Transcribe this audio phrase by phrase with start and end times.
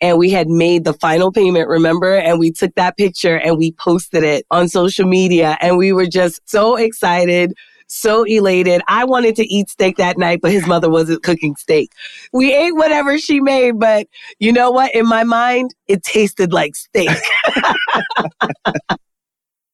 [0.00, 2.16] and we had made the final payment, remember?
[2.16, 6.06] And we took that picture and we posted it on social media and we were
[6.06, 7.54] just so excited
[7.86, 8.80] so elated.
[8.88, 11.92] I wanted to eat steak that night, but his mother wasn't cooking steak.
[12.32, 14.94] We ate whatever she made, but you know what?
[14.94, 17.10] In my mind, it tasted like steak.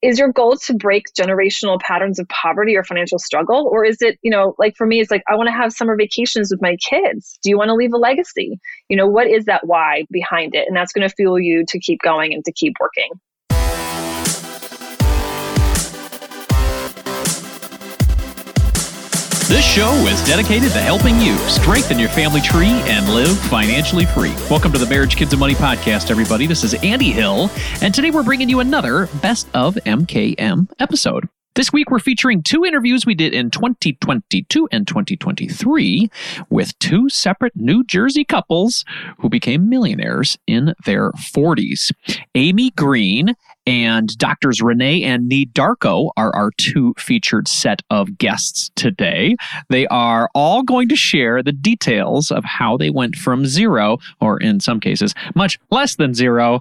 [0.02, 3.68] is your goal to break generational patterns of poverty or financial struggle?
[3.70, 5.96] Or is it you know like for me it's like i want to have summer
[5.96, 7.38] vacations with my kids.
[7.42, 8.58] Do you want to leave a legacy?
[8.88, 10.66] You know what is that why behind it?
[10.66, 13.10] And that's going to fuel you to keep going and to keep working
[19.50, 24.32] This show is dedicated to helping you strengthen your family tree and live financially free.
[24.48, 26.46] Welcome to the Marriage, Kids, and Money podcast, everybody.
[26.46, 27.50] This is Andy Hill,
[27.82, 31.28] and today we're bringing you another Best of MKM episode.
[31.56, 36.08] This week, we're featuring two interviews we did in 2022 and 2023
[36.48, 38.84] with two separate New Jersey couples
[39.18, 41.90] who became millionaires in their 40s.
[42.36, 43.34] Amy Greene
[43.66, 49.36] and doctors Renee and Nii Darko are our two featured set of guests today.
[49.68, 54.38] They are all going to share the details of how they went from zero, or
[54.38, 56.60] in some cases, much less than zero,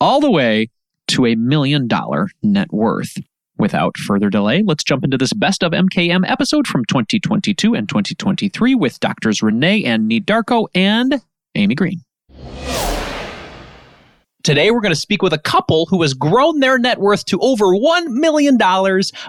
[0.00, 0.68] all the way
[1.08, 3.16] to a million dollar net worth.
[3.58, 8.74] Without further delay, let's jump into this Best of MKM episode from 2022 and 2023
[8.74, 11.20] with doctors Renee and Nii Darko and
[11.54, 12.00] Amy Greene.
[14.42, 17.38] Today, we're going to speak with a couple who has grown their net worth to
[17.40, 18.56] over $1 million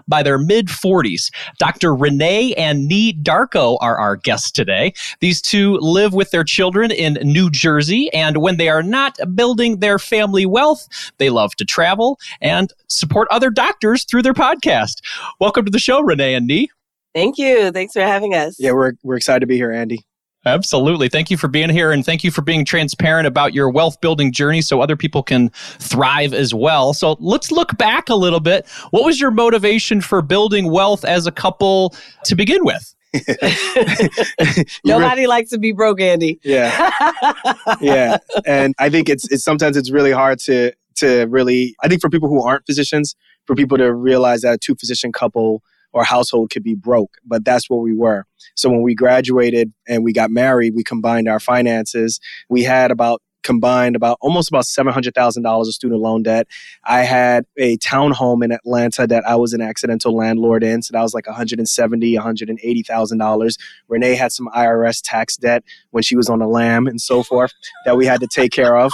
[0.07, 1.29] by their mid 40s.
[1.59, 1.93] Dr.
[1.93, 4.93] Renee and Nii Darko are our guests today.
[5.19, 9.79] These two live with their children in New Jersey, and when they are not building
[9.79, 15.01] their family wealth, they love to travel and support other doctors through their podcast.
[15.41, 16.67] Welcome to the show, Renee and Nii.
[17.13, 17.71] Thank you.
[17.71, 18.55] Thanks for having us.
[18.57, 20.05] Yeah, we're, we're excited to be here, Andy.
[20.45, 21.07] Absolutely.
[21.07, 24.31] Thank you for being here and thank you for being transparent about your wealth building
[24.31, 26.93] journey so other people can thrive as well.
[26.93, 28.67] So let's look back a little bit.
[28.89, 32.95] What was your motivation for building wealth as a couple to begin with?
[34.85, 36.39] Nobody likes to be broke, Andy.
[36.43, 36.91] Yeah.
[37.81, 38.17] yeah.
[38.45, 42.09] And I think it's it's sometimes it's really hard to to really I think for
[42.09, 43.15] people who aren't physicians,
[43.45, 45.61] for people to realize that a two physician couple
[45.93, 48.25] or household could be broke, but that's where we were.
[48.55, 52.19] So when we graduated and we got married, we combined our finances.
[52.49, 56.47] We had about combined about almost about $700,000 of student loan debt.
[56.83, 60.81] I had a townhome in Atlanta that I was an accidental landlord in.
[60.81, 63.57] So that was like $170,000, $180,000.
[63.87, 67.51] Renee had some IRS tax debt when she was on the lam and so forth
[67.85, 68.91] that we had to take care of.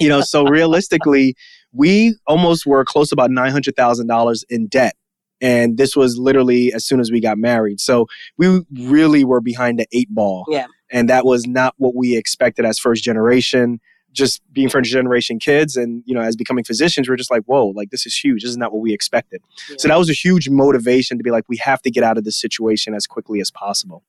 [0.00, 1.36] You know, so realistically,
[1.72, 4.96] we almost were close about $900,000 in debt
[5.42, 7.80] and this was literally as soon as we got married.
[7.80, 8.06] So
[8.38, 10.46] we really were behind the eight ball.
[10.48, 10.66] Yeah.
[10.90, 13.80] And that was not what we expected as first generation.
[14.12, 17.68] Just being first generation kids and, you know, as becoming physicians, we're just like, whoa,
[17.68, 18.42] like this is huge.
[18.42, 19.40] This is not what we expected.
[19.70, 19.76] Yeah.
[19.78, 22.24] So that was a huge motivation to be like, we have to get out of
[22.24, 24.04] this situation as quickly as possible.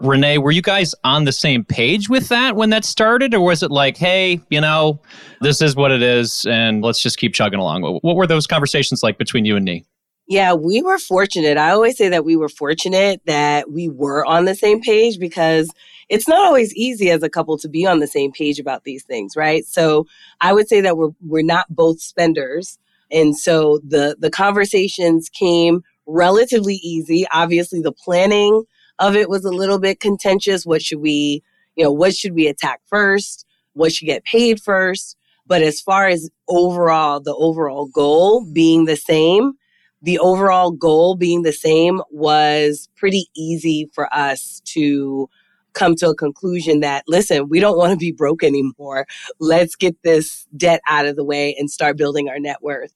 [0.00, 3.32] Renee, were you guys on the same page with that when that started?
[3.32, 5.00] Or was it like, hey, you know,
[5.40, 7.82] this is what it is and let's just keep chugging along?
[7.82, 9.84] What were those conversations like between you and me?
[10.28, 11.56] Yeah, we were fortunate.
[11.56, 15.70] I always say that we were fortunate that we were on the same page because
[16.10, 19.04] it's not always easy as a couple to be on the same page about these
[19.04, 19.64] things, right?
[19.64, 20.06] So
[20.42, 22.78] I would say that we're we're not both spenders.
[23.10, 27.26] And so the the conversations came relatively easy.
[27.32, 28.64] Obviously the planning
[28.98, 30.66] of it was a little bit contentious.
[30.66, 31.42] What should we,
[31.74, 33.46] you know, what should we attack first?
[33.72, 35.16] What should get paid first?
[35.46, 39.54] But as far as overall, the overall goal being the same,
[40.02, 45.28] the overall goal being the same was pretty easy for us to
[45.74, 49.06] come to a conclusion that listen we don't want to be broke anymore.
[49.38, 52.92] Let's get this debt out of the way and start building our net worth.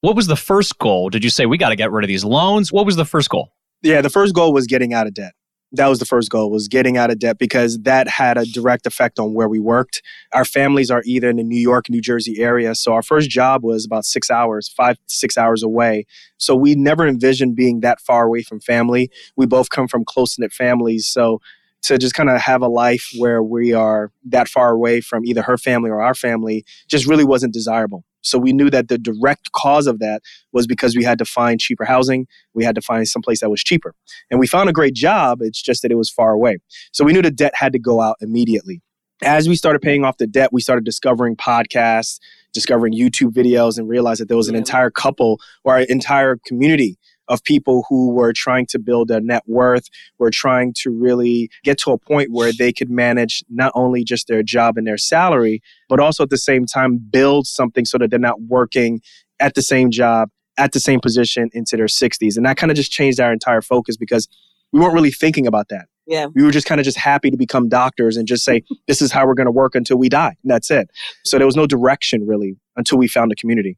[0.00, 1.10] What was the first goal?
[1.10, 3.28] Did you say we got to get rid of these loans what was the first
[3.28, 3.52] goal?
[3.82, 5.34] Yeah the first goal was getting out of debt
[5.72, 8.86] that was the first goal was getting out of debt because that had a direct
[8.86, 10.02] effect on where we worked.
[10.32, 13.62] Our families are either in the new york new jersey area so our first job
[13.64, 16.06] was about six hours five six hours away.
[16.38, 19.10] So we never envisioned being that far away from family.
[19.36, 21.40] We both come from close-knit families so
[21.82, 25.42] to just kind of have a life where we are that far away from either
[25.42, 29.52] her family or our family just really wasn't desirable so we knew that the direct
[29.52, 30.22] cause of that
[30.52, 32.26] was because we had to find cheaper housing.
[32.54, 33.94] We had to find someplace that was cheaper.
[34.30, 35.38] And we found a great job.
[35.40, 36.58] It's just that it was far away.
[36.92, 38.82] So we knew the debt had to go out immediately.
[39.22, 42.20] As we started paying off the debt, we started discovering podcasts,
[42.52, 46.98] discovering YouTube videos, and realized that there was an entire couple or an entire community
[47.28, 49.88] of people who were trying to build a net worth,
[50.18, 54.28] were trying to really get to a point where they could manage not only just
[54.28, 58.10] their job and their salary, but also at the same time build something so that
[58.10, 59.00] they're not working
[59.40, 62.36] at the same job, at the same position into their 60s.
[62.36, 64.28] And that kind of just changed our entire focus because
[64.72, 65.86] we weren't really thinking about that.
[66.06, 66.26] Yeah.
[66.34, 69.12] We were just kind of just happy to become doctors and just say, this is
[69.12, 70.36] how we're going to work until we die.
[70.42, 70.90] And that's it.
[71.24, 73.76] So there was no direction really until we found a community.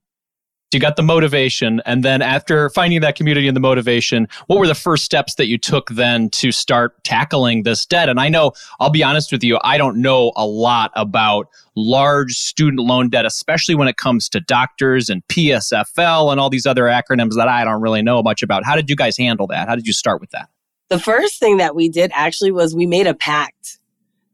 [0.73, 1.83] You got the motivation.
[1.85, 5.49] And then after finding that community and the motivation, what were the first steps that
[5.49, 8.09] you took then to start tackling this debt?
[8.09, 12.35] And I know, I'll be honest with you, I don't know a lot about large
[12.35, 16.85] student loan debt, especially when it comes to doctors and PSFL and all these other
[16.85, 18.65] acronyms that I don't really know much about.
[18.65, 19.69] How did you guys handle that?
[19.69, 20.49] How did you start with that?
[20.89, 23.79] The first thing that we did actually was we made a pact.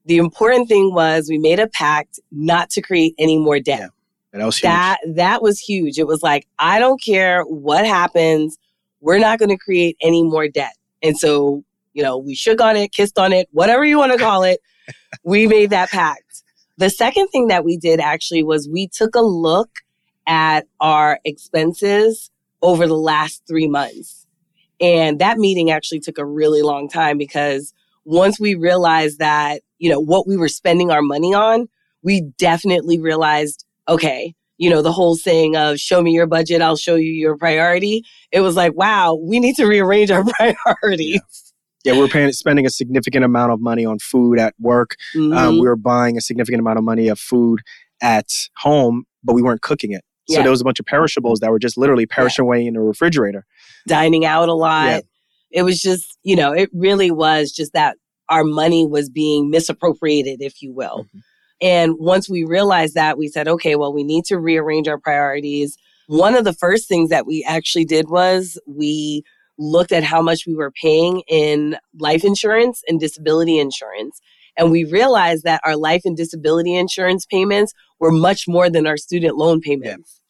[0.04, 3.80] The important thing was we made a pact not to create any more debt.
[3.80, 3.88] Yeah.
[4.38, 4.70] That was huge.
[4.70, 5.98] That that was huge.
[5.98, 8.58] It was like, I don't care what happens,
[9.00, 10.74] we're not going to create any more debt.
[11.02, 11.62] And so,
[11.92, 14.60] you know, we shook on it, kissed on it, whatever you want to call it.
[15.24, 16.42] we made that pact.
[16.78, 19.70] The second thing that we did actually was we took a look
[20.26, 22.30] at our expenses
[22.62, 24.26] over the last three months.
[24.80, 27.72] And that meeting actually took a really long time because
[28.04, 31.68] once we realized that, you know, what we were spending our money on,
[32.02, 36.76] we definitely realized okay, you know, the whole saying of show me your budget, I'll
[36.76, 38.02] show you your priority.
[38.32, 40.24] It was like, wow, we need to rearrange our
[40.64, 41.20] priorities.
[41.84, 44.96] Yeah, we were paying, spending a significant amount of money on food at work.
[45.14, 45.38] Um, mm-hmm.
[45.38, 47.60] Um, we were buying a significant amount of money of food
[48.02, 50.02] at home, but we weren't cooking it.
[50.28, 50.42] So yeah.
[50.42, 52.48] there was a bunch of perishables that were just literally perishing yeah.
[52.48, 53.46] away in the refrigerator.
[53.86, 54.86] Dining out a lot.
[54.86, 55.00] Yeah.
[55.52, 57.96] It was just, you know, it really was just that
[58.28, 61.04] our money was being misappropriated, if you will.
[61.04, 61.18] Mm-hmm.
[61.60, 65.76] And once we realized that, we said, okay, well, we need to rearrange our priorities.
[66.06, 69.22] One of the first things that we actually did was we
[69.58, 74.20] looked at how much we were paying in life insurance and disability insurance.
[74.56, 78.96] And we realized that our life and disability insurance payments were much more than our
[78.96, 80.20] student loan payments.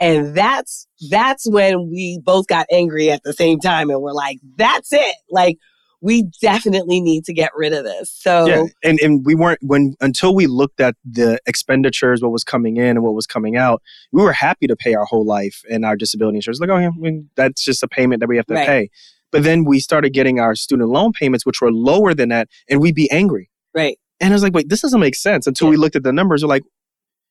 [0.00, 0.08] Yeah.
[0.08, 4.38] And that's that's when we both got angry at the same time and we're like,
[4.56, 5.16] that's it.
[5.30, 5.58] Like
[6.00, 8.10] we definitely need to get rid of this.
[8.10, 12.44] So yeah, and and we weren't when until we looked at the expenditures, what was
[12.44, 13.82] coming in and what was coming out.
[14.12, 16.60] We were happy to pay our whole life and our disability insurance.
[16.60, 18.66] Like, oh yeah, I mean, that's just a payment that we have to right.
[18.66, 18.90] pay.
[19.32, 22.80] But then we started getting our student loan payments, which were lower than that, and
[22.80, 23.50] we'd be angry.
[23.74, 23.98] Right.
[24.20, 25.46] And I was like, wait, this doesn't make sense.
[25.46, 25.72] Until yeah.
[25.72, 26.62] we looked at the numbers, we're like,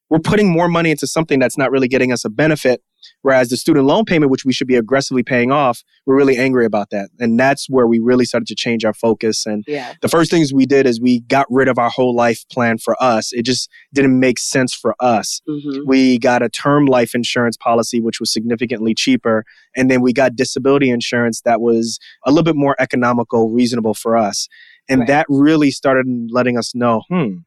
[0.10, 2.84] we're putting more money into something that's not really getting us a benefit.
[3.22, 6.66] Whereas the student loan payment, which we should be aggressively paying off, we're really angry
[6.66, 7.10] about that.
[7.20, 9.46] And that's where we really started to change our focus.
[9.46, 9.94] And yeah.
[10.02, 12.96] the first things we did is we got rid of our whole life plan for
[13.02, 13.34] us.
[13.34, 15.42] It just didn't make sense for us.
[15.48, 15.82] Mm-hmm.
[15.88, 19.46] We got a term life insurance policy, which was significantly cheaper.
[19.76, 24.16] And then we got disability insurance that was a little bit more economical, reasonable for
[24.18, 24.48] us.
[24.88, 25.08] And right.
[25.08, 27.38] that really started letting us know, hmm,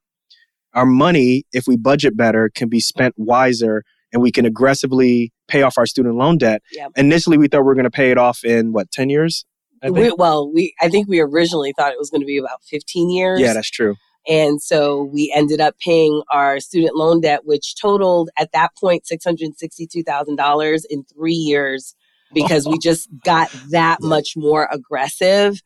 [0.74, 5.62] our money, if we budget better, can be spent wiser and we can aggressively pay
[5.62, 6.62] off our student loan debt.
[6.72, 6.92] Yep.
[6.96, 9.44] Initially, we thought we were going to pay it off in what, 10 years?
[9.82, 13.10] We, well, we I think we originally thought it was going to be about 15
[13.10, 13.40] years.
[13.40, 13.94] Yeah, that's true.
[14.26, 19.04] And so we ended up paying our student loan debt, which totaled at that point
[19.10, 21.94] $662,000 in three years
[22.34, 25.62] because we just got that much more aggressive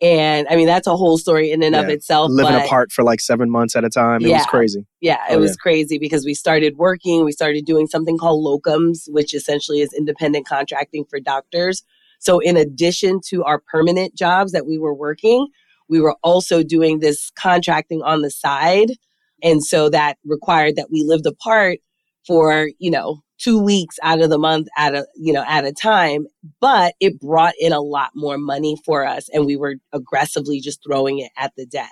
[0.00, 1.80] and I mean, that's a whole story in and yeah.
[1.80, 2.30] of itself.
[2.30, 4.22] Living but, apart for like seven months at a time.
[4.22, 4.86] It yeah, was crazy.
[5.00, 5.62] Yeah, it oh, was yeah.
[5.62, 10.46] crazy because we started working, we started doing something called locums, which essentially is independent
[10.46, 11.82] contracting for doctors.
[12.18, 15.48] So, in addition to our permanent jobs that we were working,
[15.88, 18.92] we were also doing this contracting on the side.
[19.42, 21.78] And so that required that we lived apart
[22.26, 25.72] for, you know, two weeks out of the month at a you know at a
[25.72, 26.26] time
[26.60, 30.80] but it brought in a lot more money for us and we were aggressively just
[30.84, 31.88] throwing it at the debt.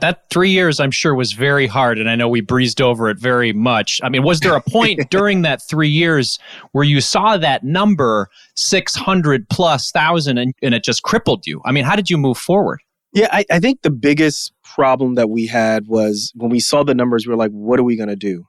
[0.00, 3.18] That three years i'm sure was very hard and i know we breezed over it
[3.18, 4.00] very much.
[4.02, 6.38] I mean was there a point during that three years
[6.72, 11.60] where you saw that number 600 plus thousand and, and it just crippled you?
[11.64, 12.80] I mean how did you move forward?
[13.12, 16.94] Yeah I, I think the biggest problem that we had was when we saw the
[16.94, 18.46] numbers we are like what are we going to do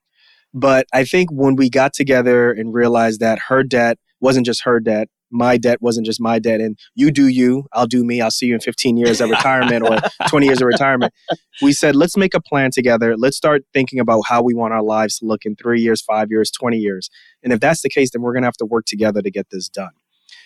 [0.53, 4.79] but I think when we got together and realized that her debt wasn't just her
[4.79, 8.31] debt, my debt wasn't just my debt, and you do you, I'll do me, I'll
[8.31, 11.13] see you in 15 years of retirement or 20 years of retirement.
[11.61, 13.15] We said, let's make a plan together.
[13.15, 16.31] Let's start thinking about how we want our lives to look in three years, five
[16.31, 17.09] years, 20 years.
[17.43, 19.47] And if that's the case, then we're going to have to work together to get
[19.51, 19.91] this done.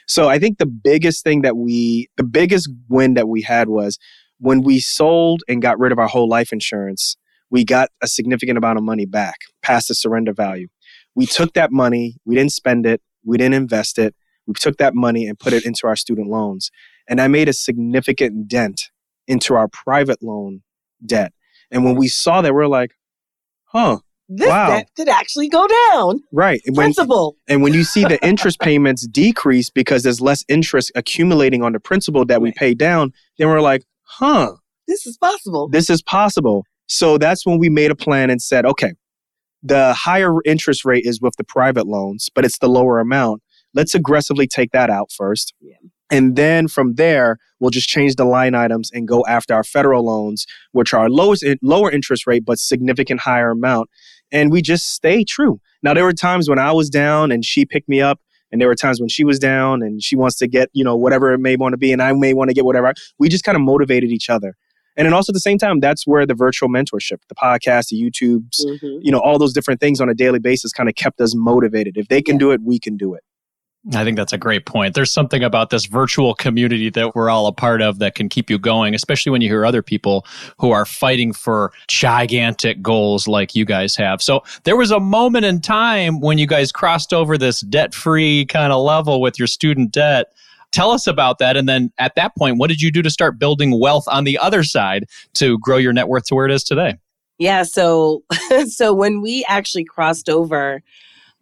[0.06, 3.98] So I think the biggest thing that we, the biggest win that we had was
[4.40, 7.16] when we sold and got rid of our whole life insurance
[7.54, 10.68] we got a significant amount of money back past the surrender value.
[11.14, 14.16] We took that money, we didn't spend it, we didn't invest it.
[14.48, 16.72] We took that money and put it into our student loans.
[17.08, 18.90] And I made a significant dent
[19.28, 20.64] into our private loan
[21.06, 21.32] debt.
[21.70, 22.96] And when we saw that, we are like,
[23.66, 24.70] huh, this wow.
[24.70, 26.22] debt could actually go down.
[26.32, 26.60] Right.
[26.66, 27.38] And when, principal.
[27.48, 31.80] And when you see the interest payments decrease because there's less interest accumulating on the
[31.80, 34.54] principal that we pay down, then we're like, huh.
[34.88, 35.70] This is possible.
[35.70, 36.66] This is possible.
[36.88, 38.94] So that's when we made a plan and said, okay,
[39.62, 43.42] the higher interest rate is with the private loans, but it's the lower amount.
[43.74, 45.54] Let's aggressively take that out first.
[45.62, 45.78] Yeah.
[46.12, 50.06] And then from there, we'll just change the line items and go after our federal
[50.06, 53.90] loans, which are lowest lower interest rate but significant higher amount.
[54.32, 55.60] And we just stay true.
[55.82, 58.20] Now there were times when I was down and she picked me up,
[58.52, 60.96] and there were times when she was down and she wants to get you know
[60.96, 62.94] whatever it may want to be, and I may want to get whatever.
[63.18, 64.56] We just kind of motivated each other.
[64.96, 68.02] And then also at the same time, that's where the virtual mentorship, the podcast, the
[68.02, 69.00] YouTubes, mm-hmm.
[69.02, 71.98] you know, all those different things on a daily basis kind of kept us motivated.
[71.98, 72.40] If they can yeah.
[72.40, 73.24] do it, we can do it.
[73.94, 74.96] I think that's a great point.
[74.96, 78.50] There's something about this virtual community that we're all a part of that can keep
[78.50, 80.26] you going, especially when you hear other people
[80.58, 84.22] who are fighting for gigantic goals like you guys have.
[84.22, 88.46] So there was a moment in time when you guys crossed over this debt free
[88.46, 90.28] kind of level with your student debt.
[90.74, 91.56] Tell us about that.
[91.56, 94.38] And then at that point, what did you do to start building wealth on the
[94.38, 96.98] other side to grow your net worth to where it is today?
[97.38, 97.64] Yeah.
[97.64, 98.24] So,
[98.68, 100.82] so when we actually crossed over,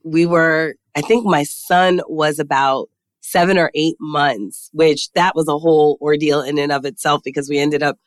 [0.03, 2.89] we were I think my son was about
[3.21, 7.49] seven or eight months, which that was a whole ordeal in and of itself because
[7.49, 7.97] we ended up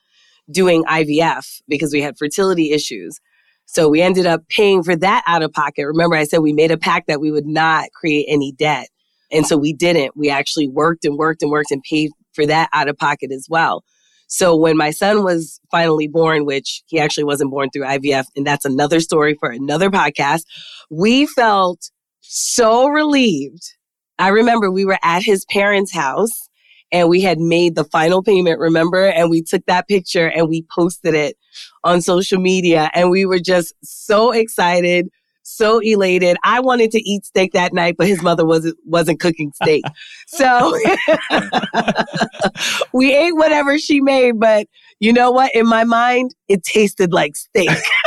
[0.51, 3.21] doing IVF because we had fertility issues.
[3.67, 5.87] So we ended up paying for that out of pocket.
[5.87, 8.89] Remember, I said we made a pact that we would not create any debt.
[9.35, 10.17] And so we didn't.
[10.17, 13.47] We actually worked and worked and worked and paid for that out of pocket as
[13.49, 13.85] well.
[14.27, 18.47] So when my son was finally born, which he actually wasn't born through IVF, and
[18.47, 20.43] that's another story for another podcast,
[20.91, 23.63] we felt so relieved.
[24.19, 26.49] I remember we were at his parents' house
[26.91, 29.07] and we had made the final payment, remember?
[29.07, 31.37] And we took that picture and we posted it
[31.83, 35.09] on social media and we were just so excited,
[35.45, 36.37] so elated.
[36.43, 39.85] I wanted to eat steak that night, but his mother wasn't wasn't cooking steak.
[40.27, 40.77] so
[42.93, 44.67] we ate whatever she made, but
[45.01, 45.55] you know what?
[45.55, 47.69] In my mind, it tasted like steak.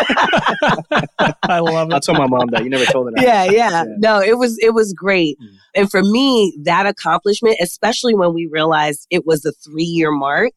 [1.44, 1.94] I love it.
[1.94, 2.64] I told my mom that.
[2.64, 3.24] You never told her that.
[3.24, 3.70] Yeah, yeah.
[3.72, 3.84] yeah.
[3.98, 5.38] No, it was it was great.
[5.40, 5.48] Mm.
[5.76, 10.54] And for me, that accomplishment, especially when we realized it was a three year mark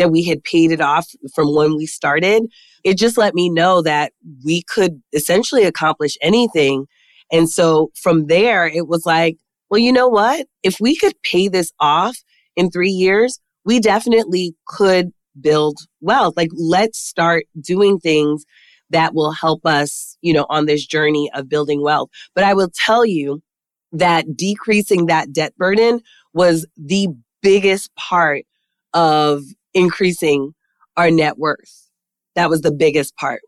[0.00, 2.42] that we had paid it off from when we started,
[2.84, 6.86] it just let me know that we could essentially accomplish anything.
[7.30, 9.36] And so from there, it was like,
[9.68, 10.46] well, you know what?
[10.62, 12.16] If we could pay this off
[12.56, 16.32] in three years, we definitely could build wealth.
[16.34, 18.46] Like, let's start doing things
[18.88, 22.08] that will help us, you know, on this journey of building wealth.
[22.34, 23.42] But I will tell you
[23.92, 26.00] that decreasing that debt burden
[26.32, 27.08] was the
[27.42, 28.44] biggest part
[28.94, 29.42] of
[29.74, 30.54] increasing
[30.96, 31.88] our net worth.
[32.34, 33.42] That was the biggest part.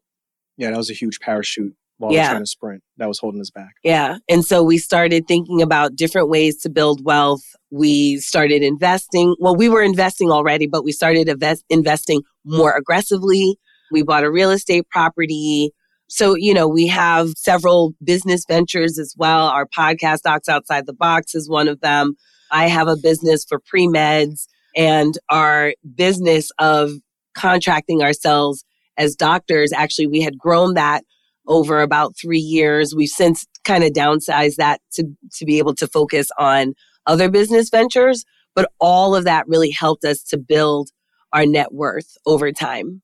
[0.57, 2.31] Yeah, that was a huge parachute while yeah.
[2.31, 2.83] trying to sprint.
[2.99, 3.75] That was holding us back.
[3.85, 4.19] Yeah.
[4.29, 7.43] And so we started thinking about different ways to build wealth.
[7.71, 9.35] We started investing.
[9.39, 13.57] Well, we were investing already, but we started invest- investing more aggressively.
[13.91, 15.71] We bought a real estate property.
[16.09, 19.47] So, you know, we have several business ventures as well.
[19.47, 22.15] Our podcast, Docs Outside the Box, is one of them.
[22.51, 26.91] I have a business for pre meds and our business of
[27.35, 28.65] contracting ourselves
[28.97, 29.73] as doctors.
[29.73, 31.05] Actually, we had grown that
[31.47, 32.95] over about three years.
[32.95, 36.75] We've since kind of downsized that to, to be able to focus on
[37.07, 38.25] other business ventures.
[38.55, 40.91] But all of that really helped us to build
[41.33, 43.03] our net worth over time.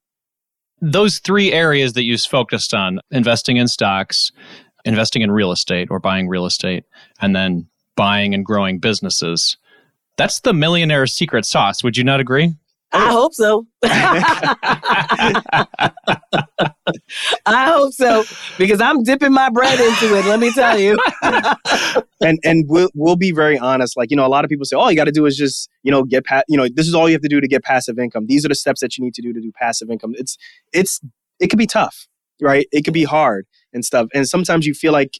[0.81, 4.31] Those three areas that you focused on investing in stocks,
[4.85, 6.85] investing in real estate or buying real estate,
[7.19, 9.57] and then buying and growing businesses.
[10.19, 11.81] That's the millionaire secret sauce.
[11.81, 12.53] Would you not agree?
[12.91, 13.65] I hope so.
[13.83, 15.79] I
[17.45, 18.25] hope so
[18.57, 20.25] because I'm dipping my bread into it.
[20.25, 20.99] Let me tell you.
[22.21, 23.95] and and we'll we'll be very honest.
[23.95, 25.69] Like you know, a lot of people say, "All you got to do is just
[25.83, 26.43] you know get pat.
[26.49, 28.25] You know, this is all you have to do to get passive income.
[28.27, 30.37] These are the steps that you need to do to do passive income." It's
[30.73, 30.99] it's
[31.39, 32.07] it could be tough,
[32.41, 32.67] right?
[32.73, 34.07] It could be hard and stuff.
[34.13, 35.19] And sometimes you feel like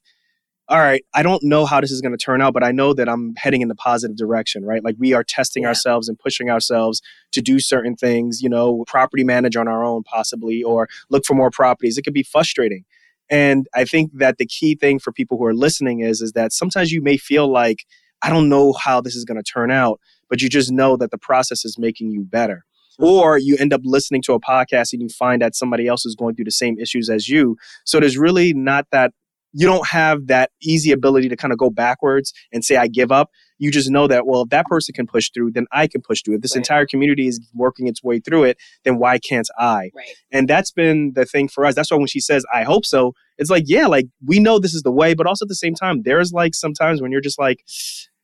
[0.70, 2.94] all right, I don't know how this is going to turn out, but I know
[2.94, 4.84] that I'm heading in the positive direction, right?
[4.84, 5.70] Like we are testing yeah.
[5.70, 10.04] ourselves and pushing ourselves to do certain things, you know, property manage on our own
[10.04, 11.98] possibly, or look for more properties.
[11.98, 12.86] It could be frustrating.
[13.32, 16.54] And I think that the key thing for people who are listening is, is that
[16.54, 17.86] sometimes you may feel like,
[18.22, 20.00] I don't know how this is going to turn out,
[20.30, 22.64] but you just know that the process is making you better
[23.00, 26.16] or you end up listening to a podcast and you find that somebody else is
[26.16, 27.56] going through the same issues as you.
[27.86, 29.14] So there's really not that
[29.54, 33.12] you don't have that easy ability to kind of go backwards and say, I give
[33.12, 33.30] up.
[33.58, 36.22] you just know that well if that person can push through then i can push
[36.24, 36.60] through if this Right.
[36.64, 40.14] entire community is working its way through it then why can't i Right.
[40.32, 43.14] and that's been the thing for us that's why when she says i hope so
[43.38, 45.76] it's like yeah like we know this is the way but also at the same
[45.76, 47.60] time there's like sometimes when you're just like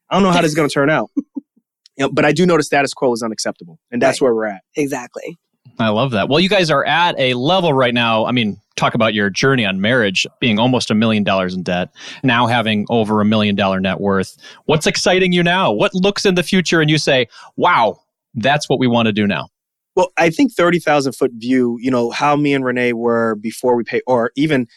[0.10, 1.24] i don't know how this is going to turn out you
[2.00, 4.27] know, but i do know the status quo is unacceptable and that's Right.
[4.27, 5.38] where we're at Exactly.
[5.79, 6.29] I love that.
[6.29, 8.25] Well, you guys are at a level right now.
[8.25, 11.89] I mean, talk about your journey on marriage, being almost a million dollars in debt,
[12.24, 14.38] now having over a million dollar net worth.
[14.65, 15.72] What's exciting you now?
[15.72, 18.00] What looks in the future and you say, wow,
[18.36, 19.48] that's what we want to do now?
[19.95, 23.84] Well, I think 30,000 foot view, you know, how me and Renee were before we
[23.84, 24.67] pay, or even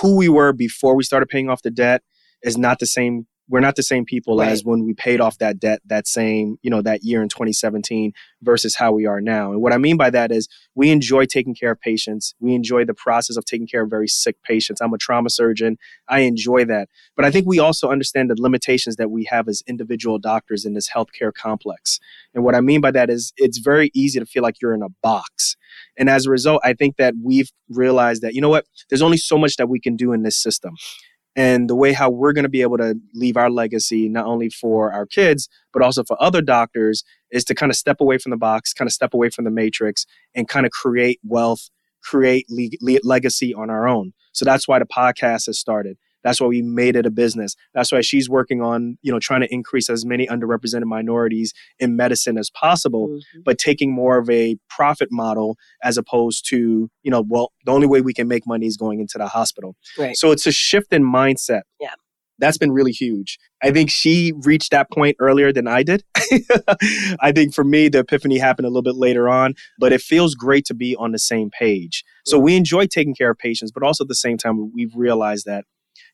[0.00, 2.02] who we were before we started paying off the debt
[2.42, 3.26] is not the same.
[3.48, 4.50] We're not the same people Right.
[4.50, 8.12] as when we paid off that debt that same, you know, that year in 2017
[8.42, 9.52] versus how we are now.
[9.52, 12.34] And what I mean by that is we enjoy taking care of patients.
[12.40, 14.80] We enjoy the process of taking care of very sick patients.
[14.80, 15.76] I'm a trauma surgeon.
[16.08, 16.88] I enjoy that.
[17.16, 20.74] But I think we also understand the limitations that we have as individual doctors in
[20.74, 21.98] this healthcare complex.
[22.34, 24.82] And what I mean by that is it's very easy to feel like you're in
[24.82, 25.56] a box.
[25.96, 29.16] And as a result, I think that we've realized that, you know what, there's only
[29.16, 30.74] so much that we can do in this system.
[31.38, 34.50] And the way how we're going to be able to leave our legacy, not only
[34.50, 38.30] for our kids, but also for other doctors, is to kind of step away from
[38.30, 40.04] the box, kind of step away from the matrix,
[40.34, 41.70] and kind of create wealth,
[42.02, 44.14] create le- le- legacy on our own.
[44.32, 45.96] So that's why the podcast has started.
[46.24, 47.54] That's why we made it a business.
[47.74, 51.96] That's why she's working on, you know, trying to increase as many underrepresented minorities in
[51.96, 53.20] medicine as possible Mhm.
[53.44, 57.86] but taking more of a profit model as opposed to, you know, well, the only
[57.86, 59.76] way we can make money is going into the hospital.
[59.98, 60.16] Right.
[60.16, 61.62] So it's a shift in mindset.
[61.80, 61.94] Yeah.
[62.40, 63.36] That's been really huge.
[63.64, 66.04] I think she reached that point earlier than I did.
[67.20, 70.34] I think for me, the epiphany happened a little bit later on, but it feels
[70.34, 72.04] great to be on the same page.
[72.26, 75.46] So we enjoy taking care of patients, but also at the same time, we've realized
[75.46, 75.64] that,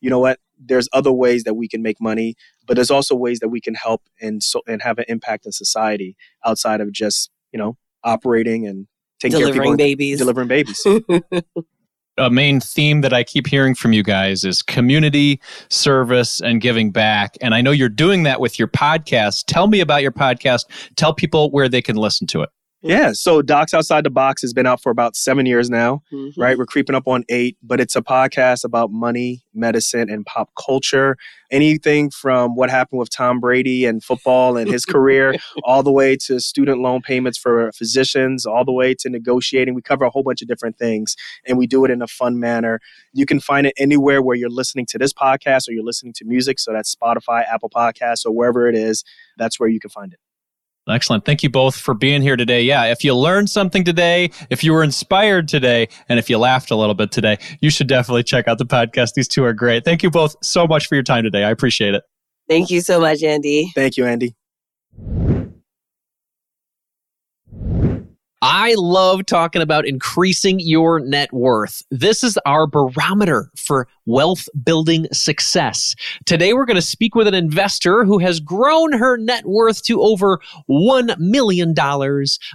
[0.05, 2.35] you know what, there's other ways that we can make money,
[2.67, 5.53] but there's also ways that we can help and so and have an impact in
[5.53, 8.87] society outside of just, you know, operating and
[9.19, 10.19] taking care of Delivering people babies.
[10.19, 10.87] delivering babies.
[12.19, 16.93] A main theme that I keep hearing from you guys is community service and giving
[16.93, 17.37] back.
[17.41, 19.45] And I know you're doing that with your podcast.
[19.47, 20.67] Tell me about your podcast.
[20.97, 22.51] Tell people where they can listen to it.
[22.85, 23.13] Yeah.
[23.13, 26.03] So Docs Outside the Box has been out for about seven years now.
[26.13, 26.33] Mhm.
[26.37, 26.59] right?
[26.59, 31.17] We're creeping up on eight, but it's a podcast about money, medicine, and pop culture.
[31.51, 36.17] Anything from what happened with Tom Brady and football and his career, all the way
[36.27, 39.75] to student loan payments for physicians, all the way to negotiating.
[39.75, 41.17] We cover a whole bunch of different things
[41.47, 42.81] and we do it in a fun manner.
[43.13, 46.25] You can find it anywhere where you're listening to this podcast or you're listening to
[46.25, 46.59] music.
[46.59, 49.05] So that's Spotify, Apple Podcasts, or wherever it is.
[49.37, 50.19] That's where you can find it.
[50.89, 51.25] Excellent.
[51.25, 52.63] Thank you both for being here today.
[52.63, 56.71] Yeah, if you learned something today, if you were inspired today, and if you laughed
[56.71, 59.15] a little bit today, you should definitely check out the podcast.
[59.15, 59.85] These two are great.
[59.85, 61.45] Thank you both so much for your time today.
[61.45, 62.03] I appreciate it.
[62.49, 63.73] Thank you so much, Andy.
[63.75, 64.35] Thank you, Andy.
[68.47, 71.83] I love talking about increasing your net worth.
[71.91, 75.95] This is our barometer for wealth building success.
[76.27, 80.03] Today, we're going to speak with an investor who has grown her net worth to
[80.03, 81.73] over $1 million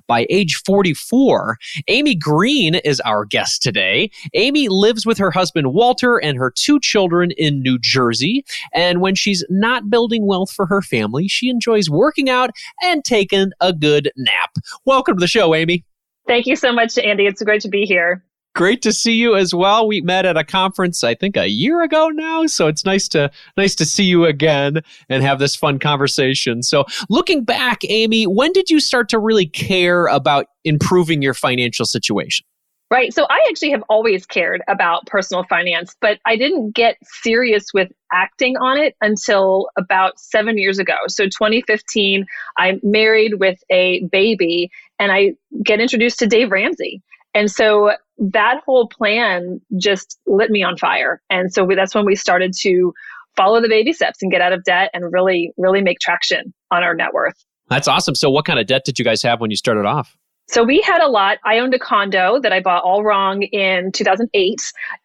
[0.05, 1.57] by age 44.
[1.87, 4.11] Amy Greene is our guest today.
[4.35, 8.45] Amy lives with her husband Walter and her two children in New Jersey.
[8.75, 12.51] And when she's not building wealth for her family, she enjoys working out
[12.83, 14.55] and taking a good nap.
[14.85, 15.78] Welcome to the show, Amy.
[16.29, 17.25] Thank you so much, Andy.
[17.25, 18.23] It's great to be here.
[18.53, 19.87] Great to see you as well.
[19.87, 23.31] We met at a conference, I think, a year ago now, so it's nice to
[23.57, 26.61] nice to see you again and have this fun conversation.
[26.61, 31.85] So, looking back, Amy, when did you start to really care about improving your financial
[31.85, 32.45] situation?
[32.91, 33.13] Right.
[33.13, 37.91] So I actually have always cared about personal finance, but I didn't get serious with
[38.11, 40.95] acting on it until about seven years ago.
[41.07, 42.25] So 2015,
[42.57, 45.33] I'm married with a baby and I
[45.63, 47.01] get introduced to Dave Ramsey.
[47.33, 51.21] And so that whole plan just lit me on fire.
[51.29, 52.93] And so we, that's when we started to
[53.37, 56.83] follow the baby steps and get out of debt and really, really make traction on
[56.83, 57.35] our net worth.
[57.69, 58.15] That's awesome.
[58.15, 60.17] So, what kind of debt did you guys have when you started off?
[60.49, 61.37] So we had a lot.
[61.45, 64.55] I owned a condo that I bought all wrong in 2008.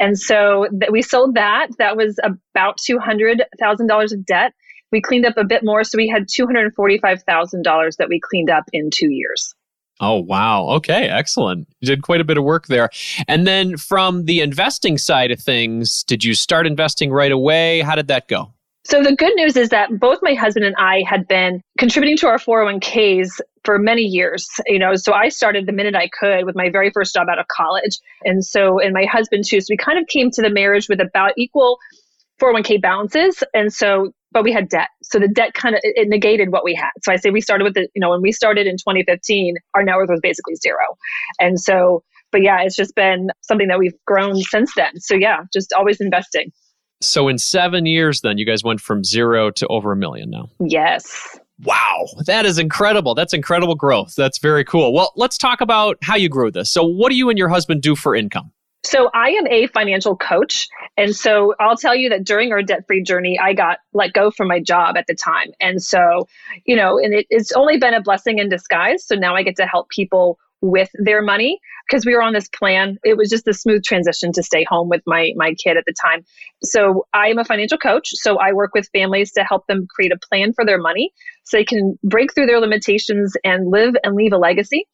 [0.01, 1.69] And so that we sold that.
[1.77, 4.55] That was about $200,000 of debt.
[4.91, 5.85] We cleaned up a bit more.
[5.85, 9.54] So we had $245,000 that we cleaned up in two years.
[10.01, 10.67] Oh, wow.
[10.71, 11.69] Okay, excellent.
[11.81, 12.91] You did quite a bit of work there.
[13.29, 17.81] And then from the investing side of things, did you start investing right away?
[17.81, 18.53] How did that go?
[18.87, 22.27] So the good news is that both my husband and I had been contributing to
[22.27, 24.47] our 401ks for many years.
[24.67, 27.39] You know, so I started the minute I could with my very first job out
[27.39, 27.99] of college.
[28.25, 29.61] And so, and my husband too.
[29.61, 31.79] So we kind of came to the marriage with about equal
[32.43, 33.43] 401k balances.
[33.55, 34.89] And so but we had debt.
[35.03, 36.91] So the debt kind of it, it negated what we had.
[37.03, 39.83] So I say we started with the, you know, when we started in 2015, our
[39.83, 40.99] net worth was basically zero.
[41.41, 44.99] And so, but yeah, it's just been something that we've grown since then.
[44.99, 46.51] So yeah, just always investing.
[47.01, 50.51] So in seven years, then you guys went from zero to over a million now.
[50.61, 51.39] Yes.
[51.63, 53.15] Wow, that is incredible.
[53.15, 54.15] That's incredible growth.
[54.17, 54.93] That's very cool.
[54.93, 56.69] Well, let's talk about how you grew this.
[56.69, 58.51] So, what do you and your husband do for income?
[58.85, 60.69] So I am a financial coach.
[60.97, 64.31] And so I'll tell you that during our debt free journey, I got let go
[64.31, 65.49] from my job at the time.
[65.61, 66.29] And so,
[66.67, 69.07] you know, and it, it's only been a blessing in disguise.
[69.07, 72.49] So now I get to help people with their money because we were on this
[72.49, 72.97] plan.
[73.05, 75.95] It was just a smooth transition to stay home with my my kid at the
[76.01, 76.25] time.
[76.63, 78.11] So I am a financial coach.
[78.15, 81.11] So I work with families to help them create a plan for their money
[81.45, 84.87] so they can break through their limitations and live and leave a legacy.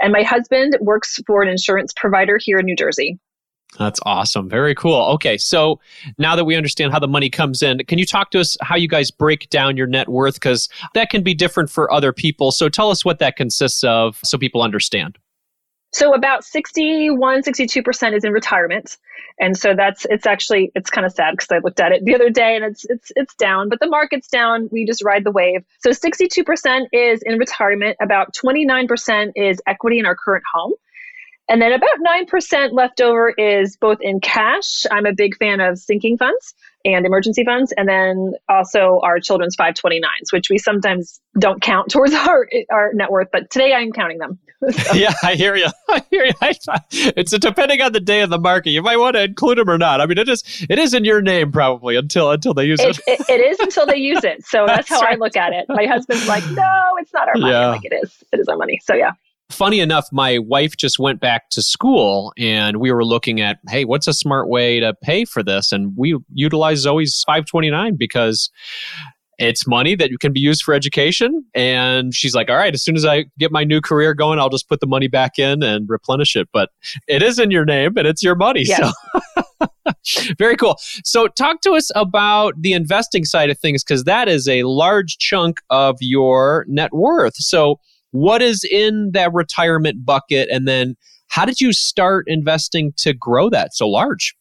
[0.00, 3.18] And my husband works for an insurance provider here in New Jersey.
[3.78, 4.48] That's awesome.
[4.48, 5.00] Very cool.
[5.14, 5.80] Okay, so
[6.18, 8.76] now that we understand how the money comes in, can you talk to us how
[8.76, 10.34] you guys break down your net worth?
[10.34, 12.52] Because that can be different for other people.
[12.52, 15.18] So tell us what that consists of so people understand.
[15.94, 18.96] So about 61, 62% is in retirement.
[19.38, 22.14] And so that's it's actually it's kind of sad because I looked at it the
[22.14, 24.68] other day and it's it's it's down, but the market's down.
[24.72, 25.64] We just ride the wave.
[25.80, 30.72] So 62% is in retirement, about 29% is equity in our current home.
[31.48, 34.86] And then about 9% left over is both in cash.
[34.90, 37.72] I'm a big fan of sinking funds and emergency funds.
[37.76, 43.10] And then also our children's 529s, which we sometimes don't count towards our, our net
[43.10, 44.38] worth, but today I'm counting them.
[44.70, 44.92] so.
[44.94, 45.66] Yeah, I hear you.
[45.88, 46.32] I hear you.
[46.40, 48.70] It's depending on the day of the market.
[48.70, 50.00] You might want to include them or not.
[50.00, 52.98] I mean, it is it is in your name probably until until they use it.
[53.06, 54.46] It, it, it is until they use it.
[54.46, 55.16] So that's, that's how right.
[55.16, 55.66] I look at it.
[55.68, 57.52] My husband's like, no, it's not our money.
[57.52, 57.68] Yeah.
[57.68, 58.22] like, it is.
[58.32, 58.80] It is our money.
[58.84, 59.12] So yeah
[59.52, 63.84] funny enough, my wife just went back to school and we were looking at, hey,
[63.84, 65.72] what's a smart way to pay for this?
[65.72, 68.50] And we utilize Zoe's 529 because
[69.38, 71.44] it's money that can be used for education.
[71.54, 74.48] And she's like, all right, as soon as I get my new career going, I'll
[74.48, 76.48] just put the money back in and replenish it.
[76.52, 76.70] But
[77.08, 78.62] it is in your name and it's your money.
[78.62, 78.92] Yes.
[79.34, 79.66] So
[80.38, 80.76] very cool.
[81.04, 85.18] So talk to us about the investing side of things because that is a large
[85.18, 87.34] chunk of your net worth.
[87.36, 87.80] So
[88.12, 90.48] what is in that retirement bucket?
[90.50, 90.96] And then
[91.28, 94.34] how did you start investing to grow that so large?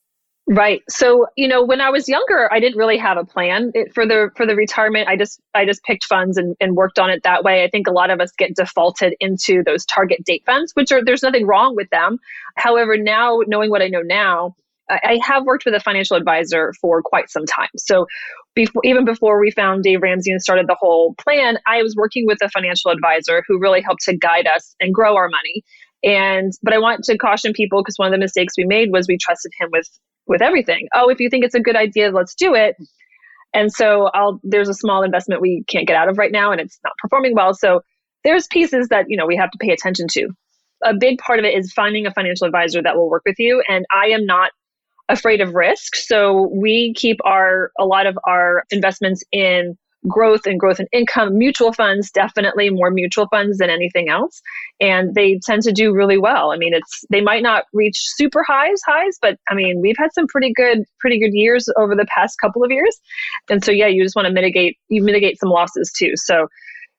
[0.47, 0.81] Right.
[0.89, 4.05] So, you know, when I was younger, I didn't really have a plan it, for
[4.05, 5.07] the for the retirement.
[5.07, 7.63] I just I just picked funds and, and worked on it that way.
[7.63, 11.03] I think a lot of us get defaulted into those target date funds, which are
[11.03, 12.17] there's nothing wrong with them.
[12.55, 14.55] However, now knowing what I know now,
[14.89, 17.69] I, I have worked with a financial advisor for quite some time.
[17.77, 18.07] So
[18.55, 22.25] before, even before we found Dave Ramsey and started the whole plan, I was working
[22.25, 25.63] with a financial advisor who really helped to guide us and grow our money.
[26.03, 29.07] And but I want to caution people because one of the mistakes we made was
[29.07, 29.87] we trusted him with
[30.27, 30.87] with everything.
[30.93, 32.75] Oh, if you think it's a good idea, let's do it.
[33.53, 36.59] And so I'll there's a small investment we can't get out of right now and
[36.59, 37.53] it's not performing well.
[37.53, 37.81] So
[38.23, 40.29] there's pieces that, you know, we have to pay attention to.
[40.83, 43.63] A big part of it is finding a financial advisor that will work with you
[43.69, 44.51] and I am not
[45.11, 45.95] afraid of risk.
[45.95, 51.37] So we keep our a lot of our investments in growth and growth and income.
[51.37, 54.41] Mutual funds definitely more mutual funds than anything else.
[54.79, 56.51] And they tend to do really well.
[56.51, 60.13] I mean it's they might not reach super highs highs but i mean we've had
[60.13, 62.97] some pretty good pretty good years over the past couple of years.
[63.49, 66.13] And so yeah you just want to mitigate you mitigate some losses too.
[66.15, 66.47] So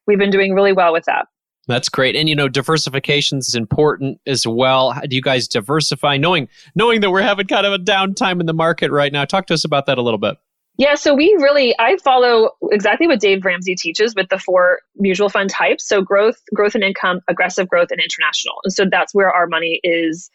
[0.07, 1.27] we've been doing really well with that
[1.69, 2.17] that's great.
[2.17, 4.93] And you know, diversification is important as well.
[4.93, 8.47] How do you guys diversify knowing knowing that we're having kind of a downtime in
[8.47, 9.25] the market right now?
[9.25, 10.37] Talk to us about that a little bit.
[10.79, 15.29] Yeah, so we really I follow exactly what Dave Ramsey teaches with the four mutual
[15.29, 15.87] fund types.
[15.87, 18.57] So growth, growth and income, aggressive growth and international.
[18.65, 20.31] And so that's where our money is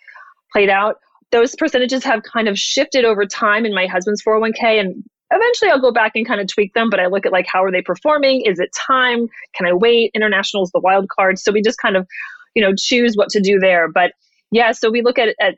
[0.51, 0.97] played out.
[1.31, 5.81] Those percentages have kind of shifted over time in my husband's 401k and eventually I'll
[5.81, 7.81] go back and kind of tweak them, but I look at like how are they
[7.81, 8.41] performing?
[8.41, 9.27] Is it time?
[9.55, 10.11] Can I wait?
[10.13, 11.39] International is the wild card.
[11.39, 12.07] So we just kind of,
[12.55, 13.89] you know, choose what to do there.
[13.91, 14.13] But
[14.51, 15.55] yeah, so we look at at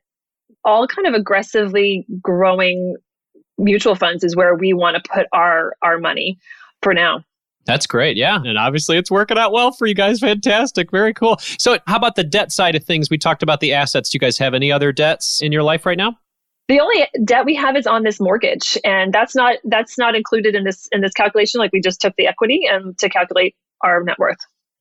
[0.66, 2.96] all kind of aggressively growing
[3.58, 6.38] mutual funds is where we want to put our our money
[6.82, 7.24] for now.
[7.66, 8.18] That's great.
[8.18, 8.42] Yeah.
[8.44, 10.22] And obviously it's working out well for you guys.
[10.22, 10.90] Fantastic.
[10.90, 11.38] Very cool.
[11.60, 13.12] So, how about the debt side of things?
[13.12, 14.10] We talked about the assets.
[14.10, 16.18] Do you guys have any other debts in your life right now?
[16.70, 20.56] The only debt we have is on this mortgage and that's not that's not included
[20.56, 21.60] in this in this calculation.
[21.60, 24.38] Like we just took the equity and to calculate our net worth.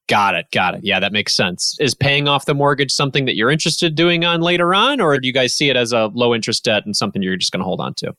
[0.06, 0.80] Got it got it.
[0.84, 1.76] Yeah that makes sense.
[1.80, 5.26] Is paying off the mortgage something that you're interested doing on later on or do
[5.26, 7.64] you guys see it as a low interest debt and something you're just going to
[7.64, 8.14] hold on to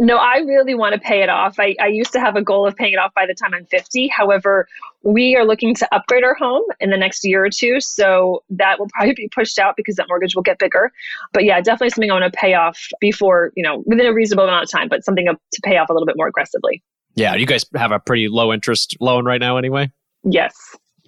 [0.00, 1.60] no, I really want to pay it off.
[1.60, 3.66] I, I used to have a goal of paying it off by the time I'm
[3.66, 4.08] 50.
[4.08, 4.66] However,
[5.02, 7.82] we are looking to upgrade our home in the next year or two.
[7.82, 10.90] So that will probably be pushed out because that mortgage will get bigger.
[11.34, 14.44] But yeah, definitely something I want to pay off before, you know, within a reasonable
[14.44, 16.82] amount of time, but something to pay off a little bit more aggressively.
[17.14, 19.92] Yeah, you guys have a pretty low interest loan right now, anyway.
[20.24, 20.54] Yes.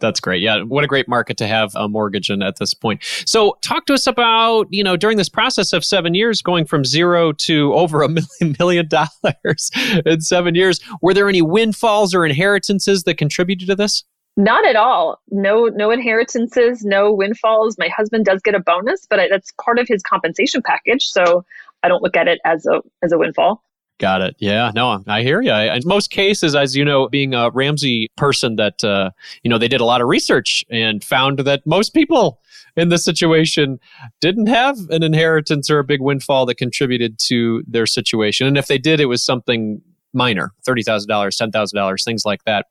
[0.02, 0.42] That's great.
[0.42, 3.02] Yeah, what a great market to have a mortgage in at this point.
[3.24, 6.84] So, talk to us about you know during this process of seven years, going from
[6.84, 8.08] zero to over a
[8.40, 9.70] million million dollars
[10.04, 10.80] in seven years.
[11.00, 14.04] Were there any windfalls or inheritances that contributed to this?
[14.36, 15.20] Not at all.
[15.30, 17.76] No, no inheritances, no windfalls.
[17.78, 21.44] My husband does get a bonus, but that's part of his compensation package, so
[21.82, 23.62] I don't look at it as a as a windfall.
[24.02, 24.34] Got it.
[24.40, 25.52] Yeah, no, I hear you.
[25.52, 29.10] In most cases, as you know, being a Ramsey person, that uh,
[29.44, 32.40] you know they did a lot of research and found that most people
[32.74, 33.78] in this situation
[34.20, 38.66] didn't have an inheritance or a big windfall that contributed to their situation, and if
[38.66, 39.80] they did, it was something
[40.12, 42.66] minor, thirty thousand dollars, ten thousand dollars, things like that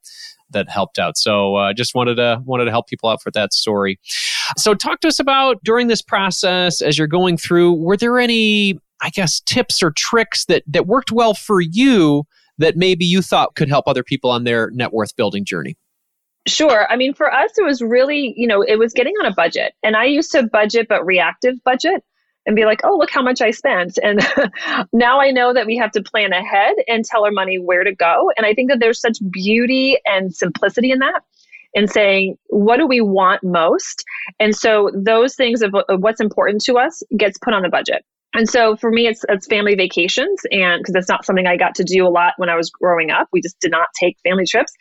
[0.50, 1.18] that helped out.
[1.18, 4.02] So uh, just wanted to wanted to help people out for that story.
[4.58, 7.72] So talk to us about during this process as you're going through.
[7.72, 12.26] Were there any I guess tips or tricks that that worked well for you
[12.58, 15.78] that maybe you thought could help other people on their net worth building journey?
[16.48, 16.88] Sure.
[16.90, 19.74] I mean, for us, it was really, you know, it was getting on a budget.
[19.84, 22.04] And I used to budget, but reactive budget
[22.48, 24.00] and be like, oh, look how much I spent.
[24.02, 24.22] And
[24.94, 27.94] now I know that we have to plan ahead and tell our money where to
[27.94, 28.32] go.
[28.38, 31.22] And I think that there's such beauty and simplicity in that
[31.74, 34.04] in saying, what do we want most?
[34.40, 38.04] And so those things of, of what's important to us gets put on the budget.
[38.34, 40.42] And so for me, it's, it's family vacations.
[40.52, 43.12] And because it's not something I got to do a lot when I was growing
[43.12, 44.72] up, we just did not take family trips.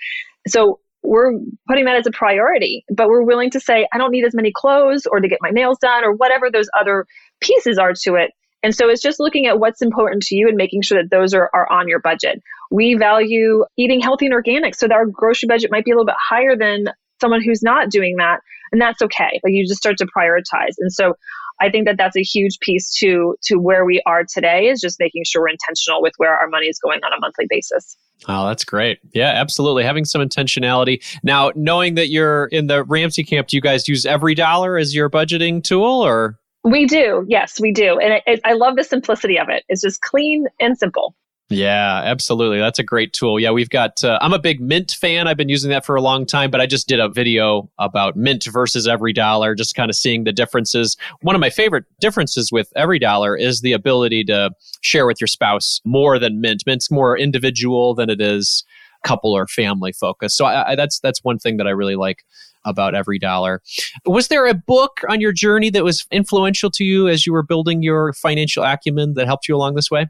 [0.46, 1.32] So we're
[1.66, 4.52] putting that as a priority, but we're willing to say, I don't need as many
[4.54, 7.06] clothes or to get my nails done or whatever those other
[7.40, 8.32] pieces are to it.
[8.62, 11.32] And so it's just looking at what's important to you and making sure that those
[11.32, 12.42] are, are on your budget.
[12.70, 14.74] We value eating healthy and organic.
[14.74, 16.84] So that our grocery budget might be a little bit higher than
[17.20, 18.40] someone who's not doing that.
[18.70, 19.40] And that's okay.
[19.42, 20.74] Like you just start to prioritize.
[20.78, 21.14] And so
[21.61, 24.99] I think that that's a huge piece to to where we are today is just
[24.99, 27.96] making sure we're intentional with where our money is going on a monthly basis.
[28.29, 28.99] Oh, that's great.
[29.14, 29.85] Yeah, absolutely.
[29.85, 31.03] Having some intentionality.
[31.23, 34.94] Now, knowing that you're in the Ramsey camp, do you guys use every dollar as
[34.94, 36.38] your budgeting tool or?
[36.62, 37.25] We do.
[37.27, 37.99] Yes, we do.
[37.99, 39.64] And it, it, I love the simplicity of it.
[39.68, 41.14] It's just clean and simple.
[41.52, 42.60] Yeah, absolutely.
[42.60, 43.40] That's a great tool.
[43.40, 45.26] Yeah, we've got, uh, I'm a big Mint fan.
[45.26, 48.14] I've been using that for a long time, but I just did a video about
[48.14, 50.96] Mint versus Every Dollar, just kind of seeing the differences.
[51.22, 55.26] One of my favorite differences with Every Dollar is the ability to share with your
[55.26, 56.62] spouse more than Mint.
[56.66, 58.64] Mint's more individual than it is
[59.02, 60.36] couple or family focused.
[60.36, 62.22] So I, I, that's that's one thing that I really like
[62.64, 63.62] about every dollar.
[64.04, 67.42] Was there a book on your journey that was influential to you as you were
[67.42, 70.08] building your financial acumen that helped you along this way?